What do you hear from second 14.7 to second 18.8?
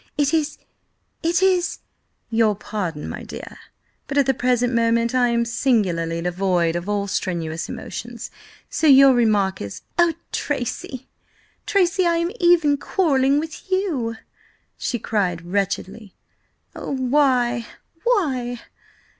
she cried wretchedly. "Oh, why?–why?"